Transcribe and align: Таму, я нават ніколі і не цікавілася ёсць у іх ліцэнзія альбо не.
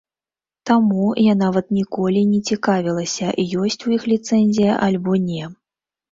Таму, 0.67 1.09
я 1.23 1.33
нават 1.41 1.67
ніколі 1.79 2.23
і 2.23 2.29
не 2.31 2.39
цікавілася 2.53 3.27
ёсць 3.65 3.77
у 3.89 3.93
іх 3.97 4.07
ліцэнзія 4.13 4.79
альбо 4.87 5.13
не. 5.27 5.43